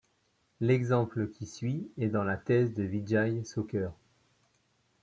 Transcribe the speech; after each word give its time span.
L'exemple 0.61 1.29
qui 1.29 1.45
suit 1.45 1.91
est 1.99 2.07
dans 2.07 2.23
la 2.23 2.35
thèse 2.35 2.73
de 2.73 2.81
Vijay-Shanker. 2.81 3.91